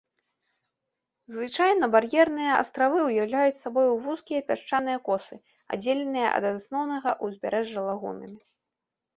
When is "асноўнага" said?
6.53-7.09